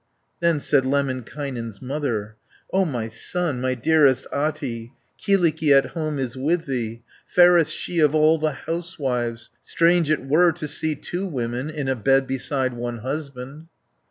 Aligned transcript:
Then 0.39 0.59
said 0.59 0.83
Lemminkainen's 0.83 1.79
mother, 1.79 2.35
"O 2.73 2.85
my 2.85 3.07
son, 3.07 3.61
my 3.61 3.75
dearest 3.75 4.25
Ahti, 4.33 4.93
Kyllikki 5.21 5.71
at 5.71 5.85
home 5.89 6.17
is 6.17 6.35
with 6.35 6.65
thee, 6.65 7.03
Fairest 7.27 7.71
she 7.71 7.99
of 7.99 8.15
all 8.15 8.39
the 8.39 8.53
housewives. 8.65 9.51
120 9.61 9.61
Strange 9.61 10.09
it 10.09 10.25
were 10.25 10.51
to 10.53 10.67
see 10.67 10.95
two 10.95 11.27
women 11.27 11.69
In 11.69 11.87
a 11.87 11.95
bed 11.95 12.25
beside 12.25 12.73
one 12.73 12.97
husband." 13.05 13.67